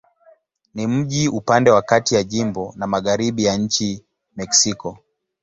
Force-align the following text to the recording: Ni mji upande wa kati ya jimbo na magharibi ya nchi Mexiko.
Ni 0.75 0.87
mji 0.87 1.27
upande 1.29 1.71
wa 1.71 1.81
kati 1.81 2.15
ya 2.15 2.23
jimbo 2.23 2.73
na 2.77 2.87
magharibi 2.87 3.43
ya 3.43 3.57
nchi 3.57 4.03
Mexiko. 4.35 4.97